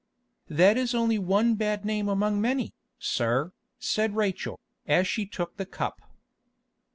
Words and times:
"That 0.49 0.79
is 0.79 0.95
only 0.95 1.19
one 1.19 1.53
bad 1.53 1.85
name 1.85 2.09
among 2.09 2.41
many, 2.41 2.73
sir," 2.97 3.53
said 3.77 4.15
Rachel, 4.15 4.59
as 4.87 5.07
she 5.07 5.27
took 5.27 5.57
the 5.57 5.65
cup. 5.67 6.01